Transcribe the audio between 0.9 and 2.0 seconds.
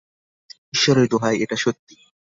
দোহাই, এটা সত্যি।